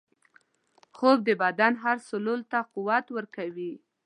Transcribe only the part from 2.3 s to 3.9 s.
ته قوت ورکوي